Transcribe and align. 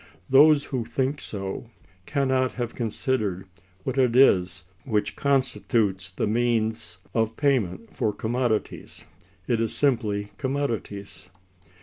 Those 0.31 0.63
who 0.63 0.83
think 0.83 1.21
so 1.21 1.69
can 2.07 2.29
not 2.29 2.53
have 2.53 2.73
considered 2.73 3.45
what 3.83 3.99
it 3.99 4.15
is 4.15 4.63
which 4.83 5.15
constitutes 5.15 6.09
the 6.09 6.25
means 6.25 6.97
of 7.13 7.37
payment 7.37 7.95
for 7.95 8.11
commodities. 8.11 9.05
It 9.45 9.61
is 9.61 9.75
simply 9.75 10.31
commodities. 10.39 11.29